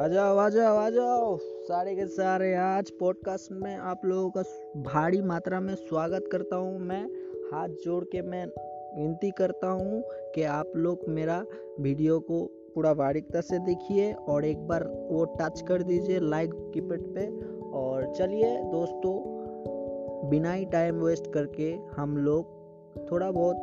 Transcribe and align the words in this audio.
आ 0.00 0.08
जाओ 0.08 0.36
आ 0.36 0.48
जाओ 0.48 0.76
आ 0.76 0.90
जाओ। 0.90 1.36
सारे 1.38 1.94
के 1.94 2.06
सारे, 2.06 2.54
आज 2.54 2.90
पॉडकास्ट 2.90 3.52
में 3.52 3.76
आप 3.76 4.00
लोगों 4.04 4.30
का 4.30 4.42
भारी 4.82 5.20
मात्रा 5.22 5.60
में 5.60 5.74
स्वागत 5.74 6.28
करता 6.32 6.56
हूँ 6.56 6.78
मैं। 6.78 7.02
हाथ 7.52 7.68
जोड़ 7.68 8.04
के 8.04 8.22
मैं 8.22 8.46
विनती 8.96 9.30
करता 9.30 9.66
हूँ 9.66 10.02
कि 10.34 10.42
आप 10.42 10.72
लोग 10.76 10.98
मेरा 11.08 11.44
वीडियो 11.80 12.20
को 12.20 12.44
पूरा 12.74 12.94
बारीकता 12.94 13.40
से 13.40 13.58
देखिए 13.58 14.12
और 14.12 14.44
एक 14.44 14.66
बार 14.68 14.84
वो 14.84 15.24
टच 15.24 15.60
कर 15.60 15.82
दीजिए 15.82 16.20
लाइक 16.20 16.50
कीपैड 16.74 17.02
पे। 17.14 17.26
और 17.70 18.14
चलिए 18.14 18.56
दोस्तों, 18.56 19.14
बिना 20.30 20.52
ही 20.52 20.64
टाइम 20.64 20.94
वेस्ट 20.94 21.32
करके 21.32 21.78
हम 21.92 22.16
लोग 22.16 22.46
थोड़ा 23.12 23.30
बहुत 23.30 23.56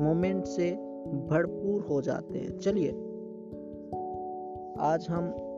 मोमेंट 0.00 0.44
से 0.44 0.70
भरपूर 1.30 1.80
हो 1.82 2.02
जाते 2.02 2.38
हैं। 2.38 2.58
चलिए, 2.58 2.90
आज 4.78 5.06
हम 5.10 5.50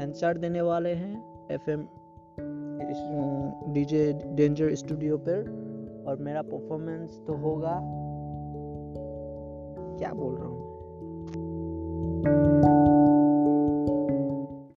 आंसर 0.00 0.38
देने 0.38 0.60
वाले 0.60 0.90
हैं 0.94 1.14
F 1.50 1.70
M 1.70 1.86
DJ 3.74 4.12
danger 4.26 4.74
studio 4.74 5.16
पर, 5.18 5.38
और 6.08 6.16
मेरा 6.18 6.42
परफॉर्मेंस 6.42 7.10
तो 7.26 7.36
होगा, 7.36 7.78
क्या 9.98 10.10
बोल 10.12 10.34
रहा 10.34 10.46
हूँ? 10.46 10.64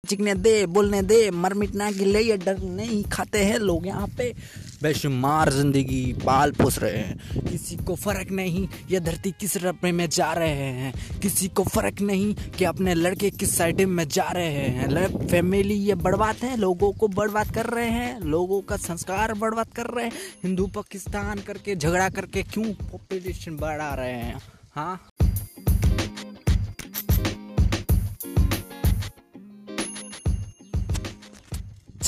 चिकने 0.08 0.34
दे, 0.36 0.66
बोलने 0.66 1.02
दे, 1.02 1.30
मर 1.32 1.54
मिटना 1.54 1.92
के 1.92 2.06
लिए 2.06 2.38
डर 2.38 2.58
नहीं 2.60 3.04
खाते 3.12 3.40
हैं 3.40 3.58
लोग 3.60 3.88
यहाँ 3.88 4.08
पे। 4.18 4.34
बेशुमार 4.84 5.50
ज़िंदगी 5.50 6.02
पाल 6.26 6.52
पोस 6.52 6.78
रहे 6.80 6.98
हैं। 6.98 7.46
किसी 7.50 7.76
को 7.78 7.96
फ़र्क 7.96 8.32
नहीं 8.32 8.68
ये 8.92 9.00
धरती 9.00 9.32
किस 9.32 9.58
रपे 9.58 9.92
में 9.92 10.08
जा 10.10 10.32
रहे 10.34 10.72
हैं। 10.74 10.94
किसी 11.20 11.48
को 11.48 11.64
फ़र्क 11.64 12.02
नहीं 12.02 12.34
कि 12.58 12.66
अपने 12.66 12.94
लड़के 12.94 13.30
किस 13.30 13.58
साइड 13.58 13.82
में 13.82 14.08
जा 14.08 14.30
रहे 14.30 14.68
हैं। 14.68 15.28
फैमिली 15.28 15.76
ये 15.76 15.96
बर्बाद 15.96 16.36
है, 16.36 16.56
लोगों 16.58 16.92
को 16.92 17.08
बर्बाद 17.08 17.54
कर 17.56 17.66
रहे 17.66 17.90
हैं, 17.90 18.20
लोगों 18.22 18.62
का 18.62 18.78
संस्कार 18.78 19.34
बर्बाद 19.34 19.74
कर 19.76 19.86
रहे 19.86 20.06
हैं। 20.06 20.12
हिंदू 20.44 20.68
पाकिस्तान 20.68 21.40
करके 21.40 21.76
झगड़ा 21.76 22.10
करके 22.10 22.44
क्यों 22.44 22.66
पॉपुलेशन 22.66 23.58
बढ़ा 23.58 23.94
रहे 23.94 24.14
हैं? 24.14 24.40
हाँ? 24.76 25.02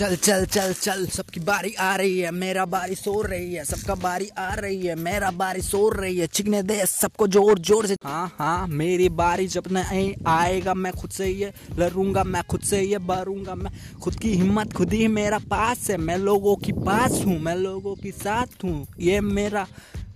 चल 0.02 0.16
चल 0.16 0.46
चल 0.46 0.72
चल, 0.74 1.06
सबकी 1.06 1.40
बारी 1.40 1.74
आ 1.74 1.96
रही 1.96 2.18
है, 2.20 2.30
मेरा 2.34 2.64
बारी 2.66 2.96
सो 2.96 3.12
रही 3.22 3.54
है, 3.54 3.64
सबका 3.66 3.96
बारी 3.96 4.30
आ 4.38 4.54
रही 4.56 4.88
है, 4.88 4.96
मेरा 4.98 5.30
बारी 5.32 5.62
सो 5.62 5.90
रही 5.90 6.18
है, 6.18 6.28
चिकने 6.28 6.62
दे, 6.64 6.86
सबको 6.86 7.28
ज़ोर 7.28 7.60
ज़ोर 7.60 7.88
से। 7.88 7.96
हाँ 8.04 8.26
हाँ 8.38 8.68
मेरी 8.68 9.10
बारी 9.12 9.48
जब 9.48 9.68
नहीं 9.72 10.14
आएगा, 10.28 10.74
मैं 10.74 10.94
खुद 10.94 11.12
से 11.12 11.26
ही 11.26 11.46
लड़ूँगा, 11.80 12.24
मैं 12.24 12.44
खुद 12.44 12.62
से 12.62 12.80
ही 12.80 12.98
भरूँगा 12.98 13.56
मैं 13.56 13.72
खुद 14.02 14.16
की 14.16 14.34
हिम्मत, 14.34 14.74
खुद 14.74 14.94
ही 14.94 15.08
मेरा 15.10 15.40
पास 15.52 15.90
है, 15.90 15.98
मैं 16.00 16.18
लोगों 16.18 16.56
की 16.56 16.72
पास 16.82 17.22
हूँ, 17.26 17.40
मैं 17.40 17.56
लोगों 17.58 17.96
की 17.96 18.12
साथ 18.14 18.64
हूँ, 18.64 18.86
ये 19.00 19.22
मेरा 19.22 19.68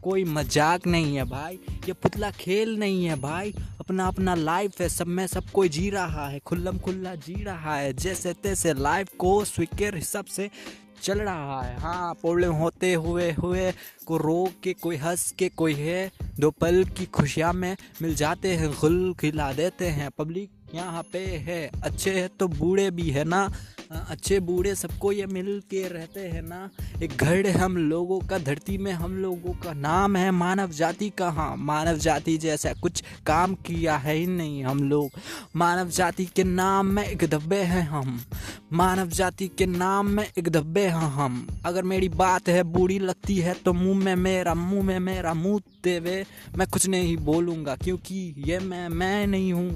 कोई 0.03 0.23
मज़ाक 0.23 0.87
नहीं 0.87 1.15
है 1.15 1.23
भाई, 1.29 1.59
ये 1.87 1.93
पुतला 1.93 2.31
खेल 2.31 2.77
नहीं 2.79 3.05
है 3.05 3.19
भाई 3.21 3.53
अपना 3.85 4.05
अपना 4.07 4.33
लाइफ 4.35 4.79
है, 4.81 4.87
सब 4.89 5.07
में 5.07 5.25
सब 5.27 5.49
कोई 5.53 5.69
जी 5.69 5.89
रहा 5.89 6.27
है 6.27 6.39
खुल्लम 6.39 6.77
खुल्ला 6.77 7.13
जी 7.15 7.43
रहा 7.43 7.75
है 7.75 7.91
जैसे 7.93 8.33
तैसे 8.33 8.73
लाइफ 8.73 9.09
को 9.19 9.43
स्वीकार 9.45 9.95
हिसाब 9.95 10.25
से 10.25 10.49
चल 11.01 11.19
रहा 11.19 11.61
है। 11.61 11.77
हाँ 11.79 12.13
प्रॉब्लम 12.13 12.53
होते 12.53 12.93
हुए 12.93 13.31
हुए, 13.31 13.71
को 14.05 14.17
रो 14.17 14.47
के, 14.63 14.73
कोई 14.73 14.95
हंस 14.95 15.29
के, 15.31 15.49
कोई 15.49 15.73
है, 15.73 16.11
दो 16.39 16.49
पल 16.51 16.83
की 16.97 17.05
खुशियाँ 17.05 17.53
में 17.53 17.75
मिल 18.01 18.15
जाते 18.15 18.55
हैं, 18.55 18.73
खुल 18.73 19.13
खिला 19.19 19.51
देते 19.53 19.87
हैं 19.89 20.09
पब्लिक 20.17 20.64
यहाँ 20.75 21.03
पे 21.13 21.19
है। 21.19 21.69
अच्छे 21.83 22.11
है 22.11 22.27
तो 22.39 22.47
बूढ़े 22.49 22.89
भी 22.91 23.09
है 23.09 23.23
ना? 23.23 23.49
अच्छे 23.91 24.39
बूढ़े 24.39 24.73
सबको 24.75 25.11
ये 25.11 25.25
मिल 25.25 25.59
के 25.69 25.81
रहते 25.87 26.19
हैं 26.19 26.41
ना? 26.41 26.69
एक 27.03 27.11
घर 27.13 27.47
हम 27.49 27.77
लोगों 27.79 28.19
का, 28.19 28.37
धरती 28.37 28.77
में 28.77 28.91
हम 28.93 29.17
लोगों 29.17 29.53
का। 29.55 29.73
नाम 29.73 30.15
है 30.15 30.31
मानव 30.31 30.71
जाति 30.71 31.09
का। 31.09 31.29
हाँ 31.29 31.55
मानव 31.57 31.97
जाति 31.97 32.37
जैसा 32.37 32.73
कुछ 32.73 33.03
काम 33.25 33.53
किया 33.65 33.95
है 33.97 34.15
ही 34.15 34.25
नहीं 34.27 34.63
हम 34.63 34.83
लोग। 34.83 35.19
मानव 35.55 35.89
जाति 35.89 36.25
के 36.25 36.43
नाम 36.43 36.85
में 36.85 37.03
एक 37.03 37.23
धब्बे 37.25 37.61
हैं 37.63 37.81
हम। 37.81 38.19
मानव 38.73 39.09
जाति 39.09 39.47
के 39.47 39.65
नाम 39.65 40.07
में 40.07 40.23
एक 40.27 40.49
धब्बे 40.49 40.85
हैं 40.85 41.09
हम। 41.11 41.45
अगर 41.65 41.83
मेरी 41.83 42.09
बात 42.11 42.49
है, 42.49 42.63
बूढ़ी 42.65 42.97
लगती 42.99 43.37
है 43.37 43.53
तो 43.55 43.73
मुँह 43.73 43.99
में 43.99 44.15
मेरा, 44.15 44.53
मुँह 44.53 44.83
में 44.83 44.99
मेरा 45.01 45.33
मुँह 45.33 45.59
देवे। 45.83 46.23
मैं 46.57 46.67
कुछ 46.67 46.87
नहीं 46.87 47.15
बोलूँगा, 47.19 47.75
क्योंकि 47.75 48.33
ये 48.47 48.59
मैं 48.59 48.87
मैं 48.89 49.27
नहीं 49.27 49.53
हूँ। 49.53 49.69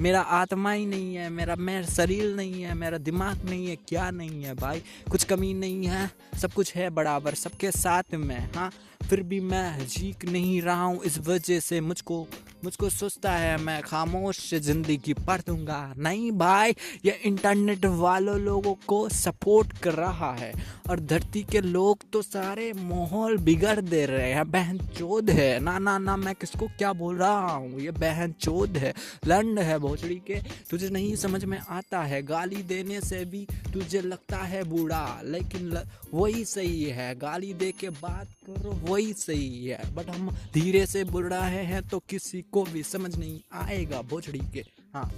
मेरा 0.00 0.20
आत्मा 0.20 0.72
ही 0.72 0.86
नहीं 0.86 1.14
है, 1.14 1.28
मेरा 1.30 1.56
मेरा 1.56 1.86
शरीर 1.86 2.34
नहीं 2.34 2.62
है, 2.62 2.74
मेरा 2.74 2.98
दिमाग 2.98 3.44
नहीं 3.44 3.66
है, 3.66 3.76
क्या 3.76 4.10
नहीं 4.10 4.42
है 4.44 4.54
भाई? 4.54 4.82
कुछ 5.10 5.24
कमी 5.24 5.54
नहीं 5.54 5.86
है, 5.86 6.10
सब 6.40 6.52
कुछ 6.52 6.74
है 6.74 6.90
बराबर, 6.90 7.34
सबके 7.34 7.70
साथ 7.70 8.14
में 8.14 8.50
हाँ? 8.56 8.72
फिर 9.10 9.22
भी 9.22 9.40
मैं 9.40 9.86
जीक 9.86 10.24
नहीं 10.24 10.62
रहा 10.62 10.82
हूँ 10.82 11.02
इस 11.04 11.18
वजह 11.18 11.60
से 11.60 11.80
मुझको 11.80 12.26
मुझको 12.64 12.88
सोचता 12.90 13.32
है 13.32 13.56
मैं 13.56 13.80
खामोश 13.82 14.38
से 14.40 14.58
ज़िंदगी 14.60 15.14
पढ़ 15.26 15.40
दूँगा। 15.40 15.94
नहीं 15.98 16.30
भाई 16.32 16.74
ये 17.04 17.10
इंटरनेट 17.24 17.84
वालों 17.84 18.38
लोगों 18.40 18.74
को 18.86 19.08
सपोर्ट 19.08 19.76
कर 19.78 19.94
रहा 19.94 20.32
है। 20.34 20.52
और 20.90 21.00
धरती 21.00 21.42
के 21.42 21.60
लोग 21.60 22.02
तो 22.12 22.22
सारे 22.22 22.72
माहौल 22.72 23.36
बिगड़ 23.38 23.80
दे 23.80 24.04
रहे 24.06 24.32
हैं। 24.32 24.50
बहन 24.50 24.78
चोद 24.98 25.30
है। 25.30 25.58
ना 25.60 25.78
ना 25.78 25.96
ना 25.98 26.16
मैं 26.16 26.34
किसको 26.34 26.66
क्या 26.78 26.92
बोल 26.92 27.16
रहा 27.16 27.52
हूँ? 27.52 27.80
ये 27.80 27.90
बहन 27.90 28.32
चोद 28.40 28.76
है। 28.76 28.94
लंड 29.26 29.58
है 29.58 29.78
भोचड़ी 29.78 30.16
के। 30.26 30.40
तुझे 30.70 30.90
नहीं 30.90 31.14
समझ 31.16 31.44
में 31.44 31.58
आता 31.60 32.02
है। 32.02 32.22
गाली 32.22 32.62
देने 32.64 33.00
से 33.00 33.24
भी 33.24 33.46
तुझे 33.72 34.00
लगता 34.00 34.38
है 34.38 34.62
बूढ़ा। 34.64 35.20
लेकिन 35.24 35.70
ल, 35.70 35.82
वही 36.14 36.44
सही 36.44 36.84
है। 36.86 37.14
गाली 37.18 37.52
दे 37.54 37.70
के 37.72 37.88
बात 37.92 38.28
करो 38.46 38.70
वही 38.84 39.12
सही 39.12 39.66
है। 39.66 39.94
बट 39.94 40.10
हम 40.10 40.30
धीरे 40.54 40.84
से 40.86 41.04
बोल 41.04 41.28
रहे 41.28 41.62
हैं 41.64 41.82
तो 41.88 41.98
किसी 42.08 42.42
को 42.52 42.64
भी 42.64 42.82
समझ 42.82 43.16
नहीं 43.16 43.40
आएगा 43.52 44.02
बोचड़ी 44.02 44.40
के। 44.52 44.64
हाँ। 44.94 45.12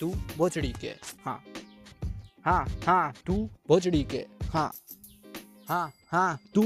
तू 0.00 0.14
बोचड़ी 0.36 0.72
के। 0.80 0.88
हाँ। 1.24 1.44
हाँ 2.44 2.66
हाँ 2.86 3.14
तू 3.26 3.50
भोचड़ी 3.68 4.04
के। 4.04 4.26
हाँ। 4.44 4.72
हाँ 5.68 5.92
हाँ 6.12 6.38
तू 6.54 6.62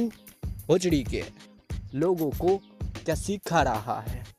भोचड़ी 0.69 1.05
के। 1.05 1.25
लोगों 1.95 2.31
को 2.31 2.57
क्या 3.05 3.15
सिखा 3.15 3.63
रहा 3.63 4.01
है? 4.01 4.34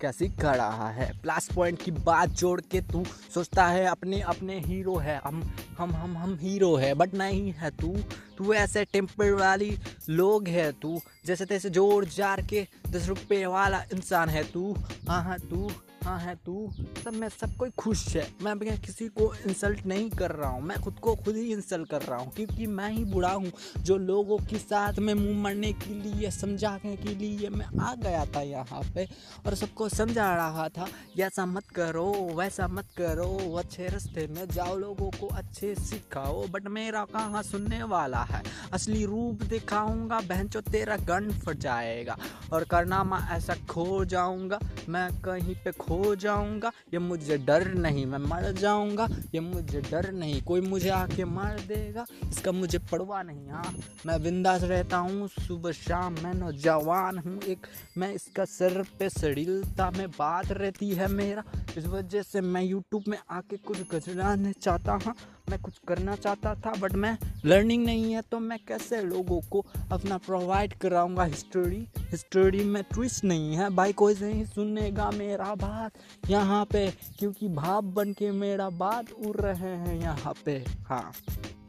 क्या 0.00 0.10
कर 0.40 0.56
रहा 0.56 0.88
है? 0.90 1.10
प्लस 1.22 1.48
पॉइंट 1.54 1.82
की 1.82 1.90
बात 1.90 2.28
जोड़ 2.30 2.60
के 2.60 2.80
तू 2.80 3.04
सोचता 3.34 3.66
है, 3.66 3.84
अपने 3.86 4.20
अपने 4.20 4.58
हीरो 4.60 4.96
है। 4.96 5.20
हम 5.24 5.42
हम 5.78 5.92
हम 5.92 6.16
हम 6.16 6.36
हीरो 6.40 6.74
है 6.76 6.92
बट 6.94 7.14
नहीं 7.14 7.52
है 7.52 7.70
तू। 7.70 7.96
तू 8.38 8.52
ऐसे 8.54 8.84
टेम्पर 8.84 9.32
वाली 9.32 9.76
लोग 10.08 10.48
है 10.48 10.70
तू। 10.72 11.00
जैसे 11.26 11.44
तैसे 11.44 11.70
ज़ोर 11.70 12.04
जार 12.04 12.42
के 12.42 12.66
दस 12.90 13.08
रुपये 13.08 13.46
वाला 13.46 13.82
इंसान 13.92 14.28
है 14.28 14.44
तू। 14.44 14.74
हाँ 15.08 15.22
हाँ 15.24 15.38
तू। 15.40 15.70
हाँ 16.04 16.18
है 16.20 16.34
तू। 16.36 16.72
सब 17.04 17.14
में, 17.14 17.28
सब 17.28 17.56
कोई 17.56 17.70
खुश 17.78 18.06
है। 18.16 18.26
मैं 18.42 18.58
किसी 18.80 19.06
को 19.08 19.32
इंसल्ट 19.46 19.84
नहीं 19.86 20.08
कर 20.10 20.30
रहा 20.30 20.50
हूँ। 20.50 20.62
मैं 20.62 20.80
खुद 20.80 20.98
को 20.98 21.14
खुद 21.14 21.36
ही 21.36 21.52
इंसल्ट 21.52 21.88
कर 21.88 22.02
रहा 22.02 22.18
हूँ 22.18 22.32
क्योंकि 22.32 22.66
मैं 22.68 22.90
ही 22.90 23.04
बुढ़ा 23.04 23.32
हूँ, 23.32 23.50
जो 23.78 23.96
लोगों 23.98 24.38
के 24.50 24.58
साथ 24.58 24.98
में 24.98 25.12
मुँह 25.14 25.42
मरने 25.42 25.72
के 25.74 25.94
लिए, 25.94 26.30
समझाने 26.30 26.96
के 26.96 27.14
लिए 27.14 27.48
मैं 27.50 27.66
आ 27.80 27.94
गया 27.94 28.24
था 28.26 28.40
यहाँ 28.42 28.82
पे 28.94 29.04
और 29.46 29.54
सबको 29.54 29.88
समझा 29.88 30.34
रहा 30.36 30.68
था, 30.68 30.86
ऐसा 31.20 31.46
मत 31.46 31.68
करो, 31.74 32.06
वैसा 32.36 32.68
मत 32.68 32.88
करो, 32.98 33.56
अच्छे 33.58 33.88
रास्ते 33.88 34.26
में 34.26 34.46
जाओ, 34.48 34.76
लोगों 34.76 35.10
को 35.10 35.26
अच्छे 35.28 35.74
सिखाओ 35.76 36.46
बट 36.46 36.66
मेरा 36.68 37.04
कहाँ 37.12 37.42
सुनने 37.42 37.82
वाला 37.84 38.22
है? 38.22 38.42
असली 38.72 39.04
रूप 39.04 39.42
दिखाऊँगा, 39.44 40.20
बहन 40.20 40.48
चो 40.48 40.60
तेरा 40.62 40.96
गन 41.08 41.30
फट 41.40 41.58
जाएगा 41.60 42.16
और 42.52 42.64
करना 42.64 43.02
मैं 43.04 43.18
ऐसा 43.36 43.54
खो 43.70 44.04
जाऊँगा, 44.06 44.58
मैं 44.88 45.08
कहीं 45.20 45.54
पे 45.64 45.72
खो 45.72 45.89
खो 45.90 46.14
जाऊँगा। 46.14 46.70
ये 46.94 46.98
मुझे 46.98 47.36
डर 47.38 47.66
नहीं, 47.74 48.04
मैं 48.06 48.18
मर 48.18 48.50
जाऊँगा। 48.52 49.06
ये 49.34 49.40
मुझे 49.40 49.80
डर 49.80 50.10
नहीं, 50.12 50.40
कोई 50.42 50.60
मुझे 50.60 50.88
आके 50.88 51.24
मार 51.24 51.58
देगा। 51.60 52.04
इसका 52.30 52.52
मुझे 52.52 52.78
पड़वा 52.78 53.22
नहीं 53.22 53.48
हाँ। 53.48 53.74
मैं 54.06 54.22
बिंदास 54.22 54.62
रहता 54.62 54.96
हूँ, 54.96 55.28
सुबह 55.28 55.72
शाम 55.72 56.16
मैं 56.22 56.34
नौजवान 56.34 57.18
हूँ 57.18 57.40
एक। 57.42 57.66
मैं 57.98 58.12
इसका 58.14 58.44
सर 58.44 58.82
पे 58.98 59.08
सड़ीलता 59.08 59.90
में 59.90 60.06
बात 60.10 60.52
रहती 60.52 60.90
है 60.90 61.08
मेरा। 61.08 61.44
इस 61.78 61.86
वजह 61.86 62.22
से 62.22 62.40
मैं 62.40 62.62
यूट्यूब 62.62 63.04
में 63.08 63.18
आके 63.30 63.56
कुछ 63.56 63.78
गजराने 63.92 64.52
चाहता 64.52 64.92
हूँ। 64.92 65.14
मैं 65.50 65.60
कुछ 65.62 65.78
करना 65.88 66.14
चाहता 66.16 66.54
था 66.56 66.72
बट 66.80 66.92
मैं 66.94 67.16
लर्निंग 67.44 67.84
नहीं 67.84 68.12
है 68.12 68.22
तो 68.22 68.38
मैं 68.40 68.58
कैसे 68.68 69.00
लोगों 69.02 69.40
को 69.50 69.64
अपना 69.92 70.16
प्रोवाइड 70.18 70.74
कराऊँगा? 70.74 71.24
हिस्ट्री 71.24 71.86
हिस्ट्री 72.00 72.64
में 72.64 72.82
ट्विस्ट 72.84 73.24
नहीं 73.24 73.56
है। 73.56 73.68
भाई 73.70 73.92
कोई 73.92 74.14
नहीं 74.14 74.44
सुनेगा 74.44 75.10
मेरा 75.10 75.54
बात 75.54 75.92
यहाँ 76.30 76.64
पे, 76.64 76.90
क्योंकि 77.18 77.48
भाप 77.50 77.84
बन 77.96 78.12
के 78.12 78.30
मेरा 78.32 78.68
बात 78.70 79.12
उड़ 79.26 79.36
रहे 79.36 79.74
हैं 79.76 80.00
यहाँ 80.00 80.34
पे। 80.44 80.56
हाँ 80.88 81.12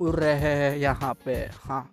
उड़ 0.02 0.16
रहे 0.16 0.54
हैं 0.56 0.78
यहाँ 0.78 1.14
पे। 1.26 1.36
हाँ 1.64 1.90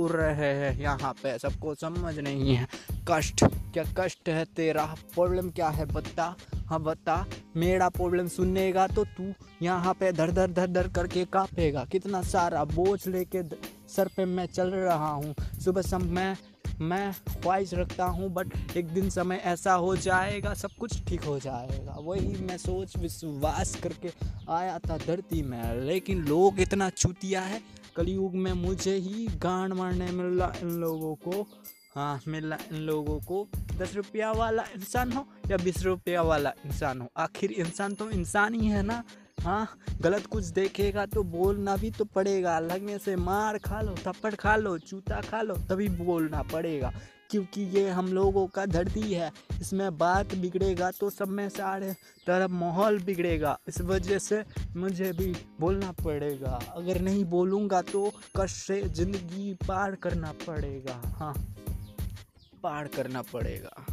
उड़ 0.00 0.10
रहे 0.12 0.52
हैं 0.54 0.78
यहाँ 0.80 1.12
पे। 1.22 1.38
सबको 1.38 1.74
समझ 1.74 2.18
नहीं 2.18 2.54
है। 2.54 2.66
कष्ट, 3.08 3.44
क्या 3.44 3.84
कष्ट 3.98 4.28
है 4.28 4.44
तेरा? 4.56 4.84
प्रॉब्लम 5.14 5.50
क्या 5.50 5.68
है 5.68 5.86
बता? 5.86 6.34
हाँ 6.66 6.80
बता, 6.82 7.24
मेरा 7.56 7.88
प्रॉब्लम 7.88 8.28
सुनेगा 8.28 8.86
तो 8.88 9.04
तू 9.06 9.32
यहाँ 9.62 9.92
पे 9.94 10.10
धर 10.12 10.30
धर 10.30 10.50
धर 10.50 10.66
धर 10.68 10.88
करके 10.88 11.24
काँपेगा। 11.26 11.84
कितना 11.84 12.22
सारा 12.24 12.64
बोझ 12.66 13.06
लेके 13.08 13.42
सर 13.88 14.08
पे 14.16 14.24
मैं 14.24 14.46
चल 14.46 14.70
रहा 14.70 15.10
हूँ। 15.10 15.34
सुबह 15.64 15.82
शाम 15.82 16.04
मैं 16.08 16.36
मैं 16.80 17.12
ख्वाहिश 17.32 17.72
रखता 17.74 18.04
हूँ 18.06 18.28
बट 18.30 18.76
एक 18.76 18.88
दिन 18.88 19.08
समय 19.10 19.40
ऐसा 19.44 19.72
हो 19.74 19.94
जाएगा, 19.96 20.52
सब 20.54 20.70
कुछ 20.80 21.04
ठीक 21.06 21.22
हो 21.24 21.38
जाएगा। 21.38 21.96
वही 21.98 22.36
मैं 22.42 22.56
सोच, 22.58 22.96
विश्वास 22.96 23.74
करके 23.82 24.10
आया 24.52 24.78
था 24.80 24.96
धरती 24.98 25.42
में। 25.42 25.80
लेकिन 25.80 26.24
लोग 26.24 26.60
इतना 26.60 26.88
चूतिया 26.90 27.40
है, 27.42 27.60
कलयुग 27.96 28.34
में 28.34 28.52
मुझे 28.54 28.96
ही 28.96 29.26
गांड 29.38 29.72
मारने 29.72 30.10
मिल 30.12 30.38
रहा 30.38 30.52
इन 30.62 30.70
लोगों 30.80 31.14
को। 31.16 31.46
हाँ 31.96 32.20
मिल 32.28 32.52
इन 32.52 32.76
लोगों 32.76 33.18
को 33.20 33.46
दस 33.78 33.94
रुपया 33.96 34.30
वाला 34.32 34.62
इंसान 34.74 35.12
हो 35.12 35.24
या 35.50 35.56
बीस 35.56 35.82
रुपया 35.84 36.22
वाला 36.22 36.52
इंसान 36.66 37.00
हो। 37.00 37.08
आखिर 37.16 37.52
इंसान 37.52 37.94
तो 37.94 38.10
इंसान 38.10 38.54
ही 38.54 38.66
है 38.66 38.82
ना? 38.82 39.02
हाँ 39.42 39.68
गलत 40.02 40.26
कुछ 40.26 40.44
देखेगा 40.44 41.06
तो 41.06 41.22
बोलना 41.22 41.76
भी 41.76 41.90
तो 41.90 42.04
पड़ेगा। 42.04 42.58
लगने 42.58 42.98
से 42.98 43.16
मार 43.16 43.58
खा 43.58 43.80
लो, 43.80 43.94
थप्पड़ 43.98 44.34
खा 44.34 44.56
लो, 44.56 44.76
जूता 44.78 45.20
खा 45.20 45.42
लो, 45.42 45.54
तभी 45.70 45.88
बोलना 45.88 46.42
पड़ेगा। 46.42 46.92
क्योंकि 47.30 47.62
ये 47.70 47.88
हम 47.90 48.12
लोगों 48.12 48.46
का 48.46 48.64
धरती 48.66 49.12
है, 49.12 49.30
इसमें 49.60 49.98
बात 49.98 50.34
बिगड़ेगा 50.34 50.90
तो 50.90 51.10
सब 51.10 51.28
में 51.28 51.48
सारे 51.48 51.92
तरफ़ 52.26 52.50
माहौल 52.52 52.98
बिगड़ेगा। 53.02 53.58
इस 53.68 53.80
वजह 53.82 54.18
से 54.18 54.42
मुझे 54.76 55.12
भी 55.12 55.34
बोलना 55.60 55.92
पड़ेगा। 56.04 56.58
अगर 56.76 57.00
नहीं 57.00 57.24
बोलूँगा 57.24 57.82
तो 57.82 58.10
कष्ट 58.36 58.56
से 58.56 58.80
ज़िंदगी 58.82 59.52
पार 59.68 59.94
करना 59.94 60.32
पड़ेगा। 60.46 61.00
हाँ। 61.14 61.34
पार 62.62 62.88
करना 62.88 63.22
पड़ेगा। 63.22 63.86